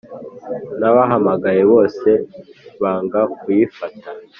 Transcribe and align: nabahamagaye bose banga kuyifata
nabahamagaye 0.79 1.61
bose 1.71 2.09
banga 2.81 3.21
kuyifata 3.39 4.07